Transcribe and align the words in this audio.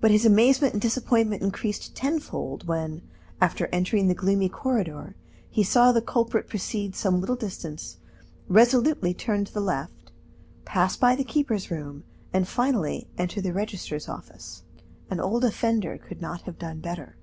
But 0.00 0.12
his 0.12 0.24
amazement 0.24 0.74
and 0.74 0.80
disappointment 0.80 1.42
increased 1.42 1.96
tenfold 1.96 2.68
when, 2.68 3.02
after 3.40 3.66
entering 3.72 4.06
the 4.06 4.14
gloomy 4.14 4.48
corridor, 4.48 5.16
he 5.50 5.64
saw 5.64 5.90
the 5.90 6.00
culprit 6.00 6.48
proceed 6.48 6.94
some 6.94 7.18
little 7.20 7.34
distance, 7.34 7.96
resolutely 8.46 9.14
turn 9.14 9.44
to 9.46 9.52
the 9.52 9.58
left, 9.60 10.12
pass 10.64 10.96
by 10.96 11.16
the 11.16 11.24
keeper's 11.24 11.72
room, 11.72 12.04
and 12.32 12.46
finally 12.46 13.08
enter 13.18 13.40
the 13.40 13.52
registrar's 13.52 14.08
office. 14.08 14.62
An 15.10 15.18
old 15.18 15.42
offender 15.44 15.98
could 15.98 16.20
not 16.22 16.42
have 16.42 16.60
done 16.60 16.78
better. 16.78 17.16